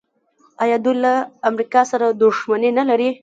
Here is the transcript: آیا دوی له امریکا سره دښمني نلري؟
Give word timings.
آیا 0.63 0.77
دوی 0.85 0.95
له 1.03 1.13
امریکا 1.49 1.81
سره 1.91 2.05
دښمني 2.21 2.71
نلري؟ 2.77 3.09